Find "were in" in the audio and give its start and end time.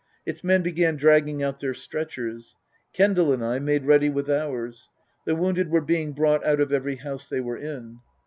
7.39-7.99